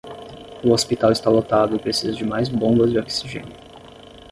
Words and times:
O 0.63 0.71
hospital 0.73 1.11
está 1.11 1.29
lotado 1.29 1.75
e 1.75 1.79
precisa 1.79 2.11
de 2.11 2.25
mais 2.25 2.49
bombas 2.49 2.89
de 2.89 2.97
oxigênio 2.97 3.53